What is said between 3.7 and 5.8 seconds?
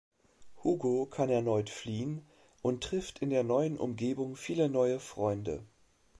Umgebung viele neue Freunde.